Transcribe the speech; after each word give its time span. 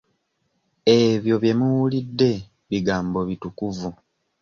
Ebyo 0.99 1.35
bye 1.41 1.53
muwulidde 1.59 2.31
bigambo 2.69 3.19
bitukuvu. 3.29 3.89